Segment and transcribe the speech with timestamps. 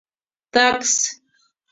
[0.53, 0.91] Такс...